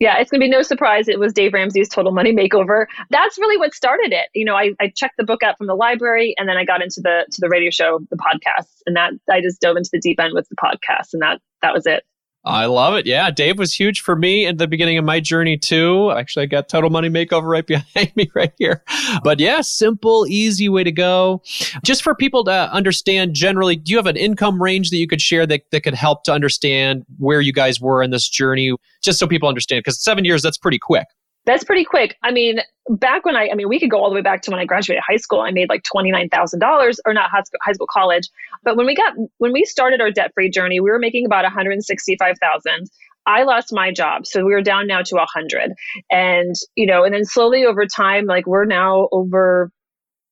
[0.00, 2.86] Yeah, it's going to be no surprise it was Dave Ramsey's Total Money Makeover.
[3.10, 4.28] That's really what started it.
[4.34, 6.82] You know, I, I checked the book out from the library and then I got
[6.82, 10.00] into the to the radio show, the podcast, and that I just dove into the
[10.00, 12.02] deep end with the podcast and that that was it.
[12.44, 13.06] I love it.
[13.06, 16.10] Yeah, Dave was huge for me at the beginning of my journey too.
[16.10, 18.82] Actually, I got Total Money Makeover right behind me right here.
[19.22, 21.42] But yeah, simple, easy way to go.
[21.84, 25.20] Just for people to understand generally, do you have an income range that you could
[25.20, 28.74] share that, that could help to understand where you guys were in this journey?
[29.02, 31.06] Just so people understand, because seven years, that's pretty quick.
[31.50, 32.16] That's pretty quick.
[32.22, 34.52] I mean, back when I, I mean, we could go all the way back to
[34.52, 35.40] when I graduated high school.
[35.40, 38.28] I made like twenty nine thousand dollars, or not high school, high school, college.
[38.62, 41.42] But when we got when we started our debt free journey, we were making about
[41.42, 42.88] one hundred sixty five thousand.
[43.26, 45.72] I lost my job, so we were down now to a hundred,
[46.08, 49.72] and you know, and then slowly over time, like we're now over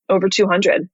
[0.09, 0.88] over two hundred,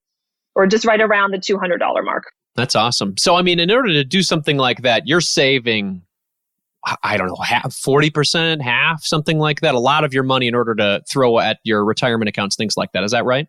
[0.55, 2.33] or just right around the two hundred dollar mark.
[2.55, 3.19] That's awesome.
[3.19, 6.01] So, I mean, in order to do something like that, you're saving
[7.03, 10.55] I don't know, half, 40%, half, something like that, a lot of your money in
[10.55, 13.05] order to throw at your retirement accounts, things like that.
[13.05, 13.49] Is that right?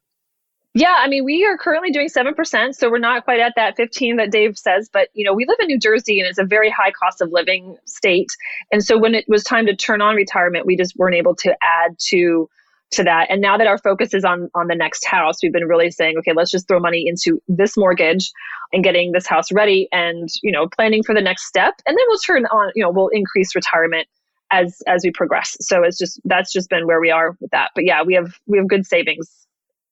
[0.77, 4.17] Yeah, I mean, we are currently doing 7%, so we're not quite at that 15
[4.17, 6.69] that Dave says, but you know, we live in New Jersey and it's a very
[6.69, 8.27] high cost of living state.
[8.73, 11.55] And so when it was time to turn on retirement, we just weren't able to
[11.61, 12.49] add to
[12.91, 13.27] to that.
[13.29, 16.15] And now that our focus is on on the next house, we've been really saying,
[16.19, 18.31] okay, let's just throw money into this mortgage
[18.71, 21.73] and getting this house ready and, you know, planning for the next step.
[21.85, 24.07] And then we'll turn on, you know, we'll increase retirement
[24.51, 25.57] as as we progress.
[25.61, 27.71] So it's just that's just been where we are with that.
[27.75, 29.29] But yeah, we have we have good savings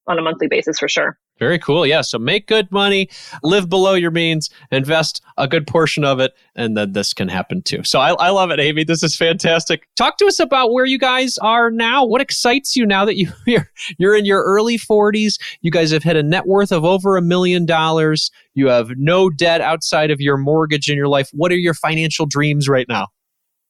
[0.06, 1.18] on a monthly basis for sure.
[1.38, 1.84] Very cool.
[1.84, 2.02] Yeah.
[2.02, 3.08] So make good money,
[3.42, 7.60] live below your means, invest a good portion of it, and then this can happen
[7.60, 7.82] too.
[7.82, 8.84] So I, I love it, Amy.
[8.84, 9.88] This is fantastic.
[9.96, 12.04] Talk to us about where you guys are now.
[12.04, 13.68] What excites you now that you, you're,
[13.98, 15.40] you're in your early 40s?
[15.60, 18.30] You guys have hit a net worth of over a million dollars.
[18.54, 21.30] You have no debt outside of your mortgage in your life.
[21.32, 23.08] What are your financial dreams right now?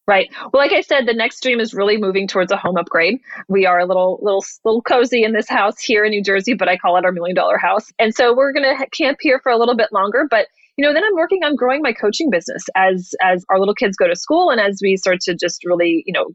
[0.07, 0.29] Right.
[0.53, 3.19] Well, like I said, the next dream is really moving towards a home upgrade.
[3.47, 6.69] We are a little, little, little cozy in this house here in New Jersey, but
[6.69, 7.91] I call it our million dollar house.
[7.97, 10.27] And so we're going to camp here for a little bit longer.
[10.29, 13.73] But you know, then I'm working on growing my coaching business as as our little
[13.73, 16.27] kids go to school and as we start to just really, you know,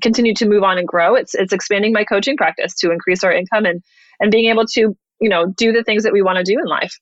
[0.00, 1.14] continue to move on and grow.
[1.14, 3.82] It's it's expanding my coaching practice to increase our income and
[4.20, 6.66] and being able to you know do the things that we want to do in
[6.66, 6.96] life.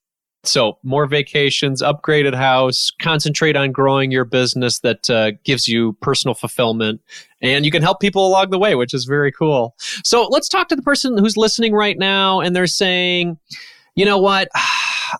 [0.47, 6.33] So, more vacations, upgraded house, concentrate on growing your business that uh, gives you personal
[6.33, 7.01] fulfillment,
[7.41, 9.75] and you can help people along the way, which is very cool.
[10.03, 13.37] So, let's talk to the person who's listening right now and they're saying,
[13.95, 14.47] you know what?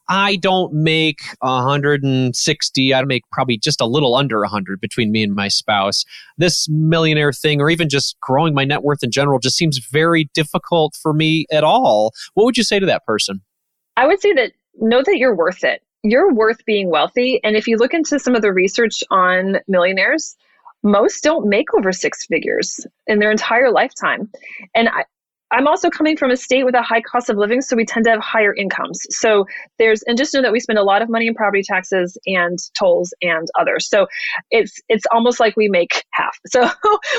[0.09, 2.93] I don't make 160.
[2.93, 6.03] I make probably just a little under 100 between me and my spouse.
[6.37, 10.29] This millionaire thing, or even just growing my net worth in general, just seems very
[10.33, 12.11] difficult for me at all.
[12.33, 13.41] What would you say to that person?
[13.95, 15.81] I would say that know that you're worth it.
[16.03, 17.39] You're worth being wealthy.
[17.43, 20.35] And if you look into some of the research on millionaires,
[20.83, 24.31] most don't make over six figures in their entire lifetime.
[24.75, 25.05] And I,
[25.51, 28.05] I'm also coming from a state with a high cost of living, so we tend
[28.05, 28.99] to have higher incomes.
[29.09, 29.45] So
[29.79, 32.59] there's, and just know that we spend a lot of money in property taxes and
[32.77, 33.87] tolls and others.
[33.89, 34.07] So
[34.51, 36.37] it's it's almost like we make half.
[36.57, 36.69] So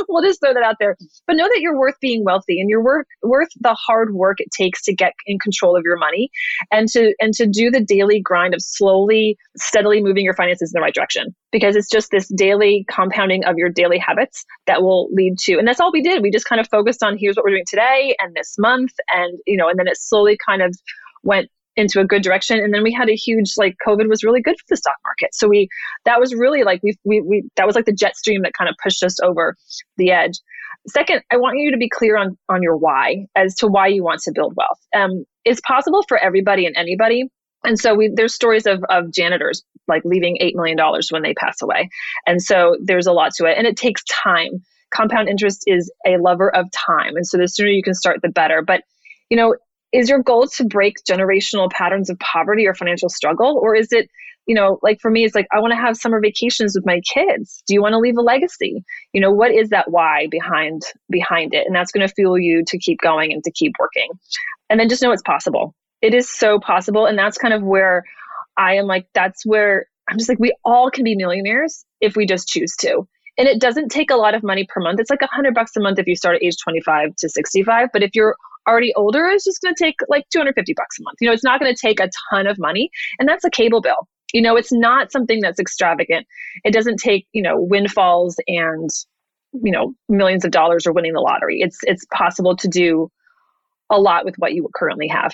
[0.09, 0.97] we'll just throw that out there.
[1.27, 4.49] But know that you're worth being wealthy, and you're worth worth the hard work it
[4.51, 6.31] takes to get in control of your money,
[6.73, 10.81] and to and to do the daily grind of slowly, steadily moving your finances in
[10.81, 11.35] the right direction.
[11.53, 15.69] Because it's just this daily compounding of your daily habits that will lead to, and
[15.69, 16.23] that's all we did.
[16.23, 19.39] We just kind of focused on here's what we're doing today and this month and
[19.47, 20.77] you know and then it slowly kind of
[21.23, 24.43] went into a good direction and then we had a huge like covid was really
[24.43, 25.35] good for the stock market.
[25.35, 25.69] So we
[26.05, 28.69] that was really like we we, we that was like the jet stream that kind
[28.69, 29.57] of pushed us over
[29.97, 30.39] the edge.
[30.89, 34.03] Second i want you to be clear on on your why as to why you
[34.03, 34.81] want to build wealth.
[34.95, 37.25] Um, it's possible for everybody and anybody
[37.65, 41.35] and so we there's stories of of janitors like leaving eight million dollars when they
[41.35, 41.89] pass away
[42.27, 46.17] and so there's a lot to it and it takes time compound interest is a
[46.19, 47.17] lover of time.
[47.17, 48.63] And so the sooner you can start, the better.
[48.63, 48.83] But,
[49.31, 49.57] you know,
[49.93, 53.59] is your goal to break generational patterns of poverty or financial struggle?
[53.63, 54.09] Or is it,
[54.47, 57.01] you know, like for me, it's like, I want to have summer vacations with my
[57.13, 57.63] kids.
[57.67, 58.83] Do you want to leave a legacy?
[59.13, 61.67] You know, what is that why behind, behind it?
[61.67, 64.09] And that's going to fuel you to keep going and to keep working.
[64.71, 65.75] And then just know it's possible.
[66.01, 67.07] It is so possible.
[67.07, 68.05] And that's kind of where
[68.57, 72.27] I am like, that's where I'm just like, we all can be millionaires if we
[72.27, 73.07] just choose to
[73.39, 74.99] and it doesn't take a lot of money per month.
[75.01, 77.89] It's like a hundred bucks a month if you start at age 25 to 65.
[77.93, 78.37] But if you're
[78.69, 81.17] already older, it's just going to take like 250 bucks a month.
[81.21, 82.91] You know, it's not going to take a ton of money.
[83.19, 84.09] And that's a cable bill.
[84.35, 86.27] You know, it's not something that's extravagant.
[86.65, 88.91] It doesn't take, you know, windfalls and,
[89.53, 91.61] you know, millions of dollars or winning the lottery.
[91.61, 93.11] It's, it's possible to do
[93.91, 95.33] a lot with what you currently have.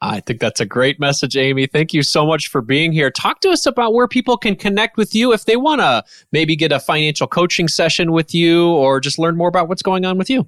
[0.00, 1.66] I think that's a great message, Amy.
[1.66, 3.10] Thank you so much for being here.
[3.10, 6.54] Talk to us about where people can connect with you if they want to maybe
[6.54, 10.16] get a financial coaching session with you or just learn more about what's going on
[10.16, 10.46] with you.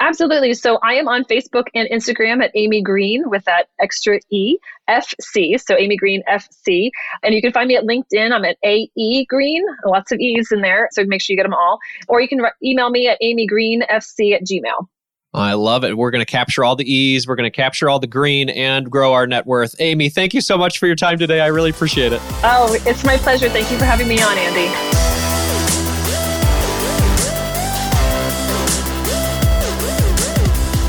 [0.00, 0.54] Absolutely.
[0.54, 4.56] So I am on Facebook and Instagram at Amy Greene with that extra E
[4.88, 5.58] F C.
[5.58, 6.90] So Amy Greene FC.
[7.22, 8.32] And you can find me at LinkedIn.
[8.32, 10.88] I'm at AE Green, lots of E's in there.
[10.92, 11.78] So make sure you get them all.
[12.08, 14.88] Or you can re- email me at amygreenefc at gmail.
[15.32, 15.96] I love it.
[15.96, 18.90] We're going to capture all the E's, we're going to capture all the green and
[18.90, 19.76] grow our net worth.
[19.78, 21.40] Amy, thank you so much for your time today.
[21.40, 22.20] I really appreciate it.
[22.42, 23.48] Oh, it's my pleasure.
[23.48, 25.00] Thank you for having me on, Andy.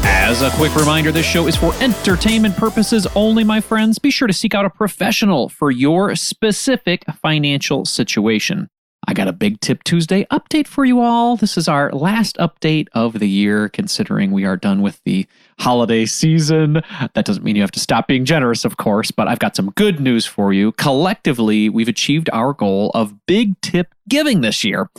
[0.04, 3.99] As a quick reminder, this show is for entertainment purposes only, my friends.
[3.99, 8.69] Be sure to seek out a professional for your specific financial situation.
[9.07, 11.35] I got a Big Tip Tuesday update for you all.
[11.35, 15.25] This is our last update of the year, considering we are done with the
[15.59, 16.81] holiday season.
[17.13, 19.71] That doesn't mean you have to stop being generous, of course, but I've got some
[19.71, 20.71] good news for you.
[20.73, 24.89] Collectively, we've achieved our goal of Big Tip giving this year.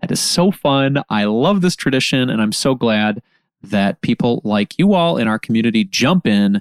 [0.00, 1.02] That is so fun.
[1.08, 3.22] I love this tradition, and I'm so glad
[3.62, 6.60] that people like you all in our community jump in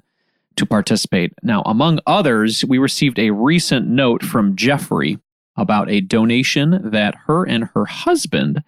[0.56, 1.34] to participate.
[1.41, 5.17] Now, among others, we received a recent note from Jeffrey
[5.56, 8.63] about a donation that her and her husband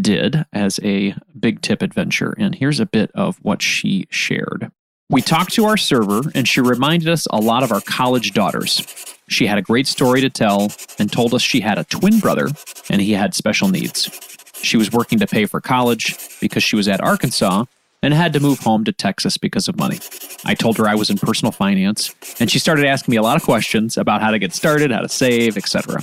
[0.00, 2.34] did as a big tip adventure.
[2.38, 4.70] And here's a bit of what she shared.
[5.08, 8.82] We talked to our server, and she reminded us a lot of our college daughters.
[9.28, 12.48] She had a great story to tell and told us she had a twin brother
[12.90, 14.10] and he had special needs.
[14.62, 17.64] She was working to pay for college because she was at Arkansas
[18.06, 19.98] and had to move home to Texas because of money.
[20.44, 23.36] I told her I was in personal finance, and she started asking me a lot
[23.36, 26.00] of questions about how to get started, how to save, etc.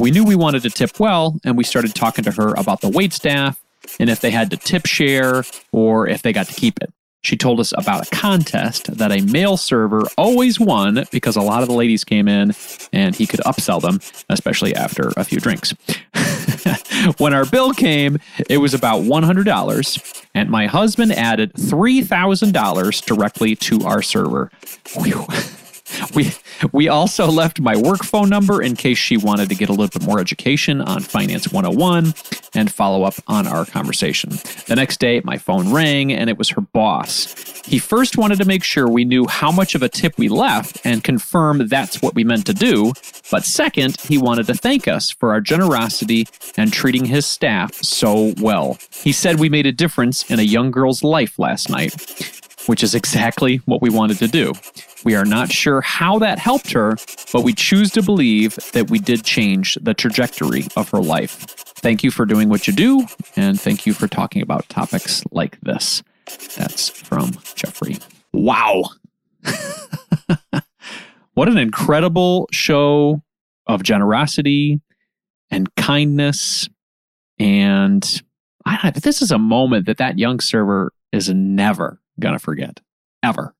[0.00, 2.88] We knew we wanted to tip well, and we started talking to her about the
[2.88, 3.62] wait staff
[4.00, 6.92] and if they had to tip share or if they got to keep it.
[7.22, 11.62] She told us about a contest that a male server always won because a lot
[11.62, 12.54] of the ladies came in
[12.92, 15.74] and he could upsell them, especially after a few drinks.
[17.18, 23.84] when our bill came, it was about $100, and my husband added $3,000 directly to
[23.84, 24.50] our server.
[24.94, 25.26] Whew.
[26.14, 26.32] we
[26.72, 29.88] we also left my work phone number in case she wanted to get a little
[29.88, 32.14] bit more education on Finance 101
[32.54, 34.30] and follow up on our conversation.
[34.66, 37.34] The next day, my phone rang and it was her boss.
[37.66, 40.78] He first wanted to make sure we knew how much of a tip we left
[40.84, 42.92] and confirm that's what we meant to do.
[43.30, 48.34] But second, he wanted to thank us for our generosity and treating his staff so
[48.40, 48.78] well.
[48.90, 51.94] He said we made a difference in a young girl's life last night,
[52.66, 54.52] which is exactly what we wanted to do.
[55.04, 56.96] We are not sure how that helped her,
[57.32, 61.36] but we choose to believe that we did change the trajectory of her life.
[61.78, 63.06] Thank you for doing what you do,
[63.36, 66.02] and thank you for talking about topics like this.
[66.56, 67.98] That's from Jeffrey.
[68.32, 68.84] Wow.
[71.34, 73.22] what an incredible show
[73.66, 74.80] of generosity
[75.50, 76.68] and kindness.
[77.38, 78.22] And
[78.64, 82.80] I don't know, this is a moment that that young server is never to forget,
[83.22, 83.54] ever.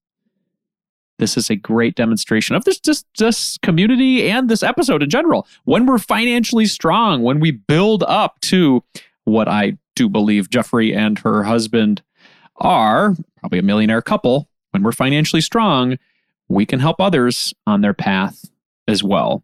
[1.19, 5.47] This is a great demonstration of this just this community and this episode in general.
[5.65, 8.85] When we're financially strong, when we build up to
[9.25, 12.03] what I do believe Jeffrey and her husband
[12.57, 15.97] are, probably a millionaire couple, when we're financially strong,
[16.49, 18.45] we can help others on their path
[18.87, 19.43] as well.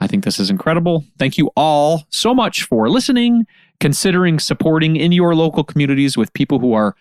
[0.00, 1.04] I think this is incredible.
[1.18, 3.46] Thank you all so much for listening,
[3.80, 6.96] considering supporting in your local communities with people who are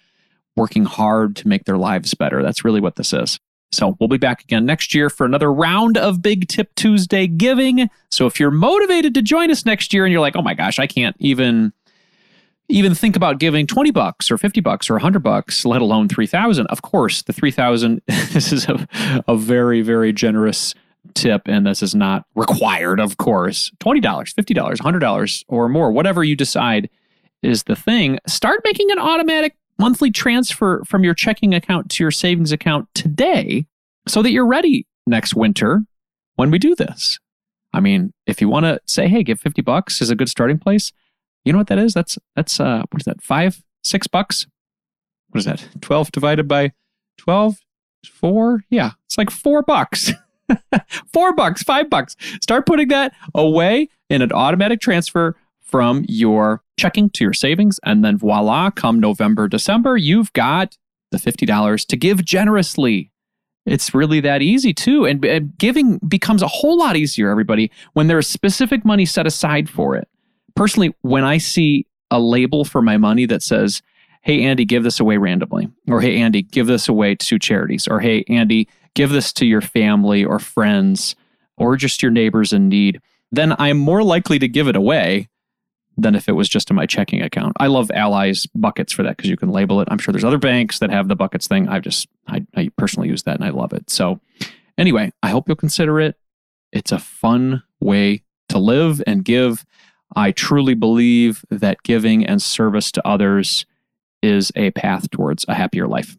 [0.58, 2.44] working hard to make their lives better.
[2.44, 3.40] That's really what this is.
[3.72, 7.90] So we'll be back again next year for another round of Big Tip Tuesday giving.
[8.10, 10.80] So if you're motivated to join us next year and you're like, oh my gosh,
[10.80, 11.74] I can't even
[12.70, 16.68] even think about giving 20 bucks or 50 bucks or 100 bucks, let alone 3000.
[16.68, 18.88] Of course, the 3000 this is a,
[19.28, 20.74] a very very generous
[21.14, 23.72] tip and this is not required, of course.
[23.80, 26.90] $20, $50, $100 or more, whatever you decide
[27.42, 28.20] is the thing.
[28.28, 33.66] Start making an automatic monthly transfer from your checking account to your savings account today
[34.08, 35.84] so that you're ready next winter
[36.36, 37.20] when we do this.
[37.74, 40.58] I mean, if you want to say, hey, give 50 bucks is a good starting
[40.58, 40.92] place,
[41.44, 41.94] you know what that is?
[41.94, 43.22] That's, that's, uh, what is that?
[43.22, 44.48] Five, six bucks?
[45.30, 45.68] What is that?
[45.82, 46.72] 12 divided by
[47.18, 47.58] 12?
[48.12, 48.64] Four?
[48.70, 50.12] Yeah, it's like four bucks.
[51.14, 52.16] four bucks, five bucks.
[52.42, 55.36] Start putting that away in an automatic transfer
[55.68, 57.80] from your checking to your savings.
[57.84, 60.78] And then voila, come November, December, you've got
[61.12, 63.12] the $50 to give generously.
[63.66, 65.06] It's really that easy too.
[65.06, 69.70] And, and giving becomes a whole lot easier, everybody, when there's specific money set aside
[69.70, 70.08] for it.
[70.56, 73.82] Personally, when I see a label for my money that says,
[74.22, 78.00] hey, Andy, give this away randomly, or hey, Andy, give this away to charities, or
[78.00, 81.16] hey, Andy, give this to your family or friends,
[81.58, 83.02] or just your neighbors in need,
[83.32, 85.28] then I'm more likely to give it away
[85.98, 87.54] than if it was just in my checking account.
[87.60, 89.88] I love Ally's buckets for that because you can label it.
[89.90, 91.68] I'm sure there's other banks that have the buckets thing.
[91.68, 93.90] I just I, I personally use that and I love it.
[93.90, 94.20] So
[94.78, 96.16] anyway, I hope you'll consider it.
[96.72, 99.66] It's a fun way to live and give.
[100.16, 103.66] I truly believe that giving and service to others
[104.22, 106.18] is a path towards a happier life.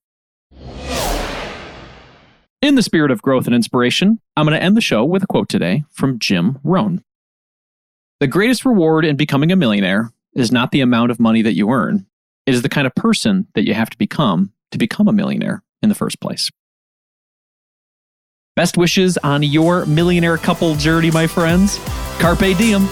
[2.61, 5.27] In the spirit of growth and inspiration, I'm going to end the show with a
[5.29, 7.05] quote today from Jim Rohn.
[8.21, 11.71] The greatest reward in becoming a millionaire is not the amount of money that you
[11.71, 12.07] earn,
[12.47, 15.63] it is the kind of person that you have to become to become a millionaire
[15.83, 16.51] in the first place.
[18.57, 21.79] Best wishes on your millionaire couple journey, my friends.
[22.19, 22.89] Carpe diem.